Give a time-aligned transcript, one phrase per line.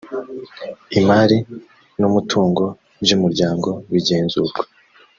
[0.99, 1.37] imari
[1.99, 2.63] n umutungo
[3.03, 4.61] by umuryango bigenzurwa